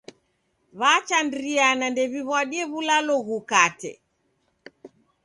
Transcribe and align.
W'achandiriana 0.79 1.85
ndew'iw'adie 1.91 2.63
w'ulalo 2.71 3.13
ghukate. 3.27 3.91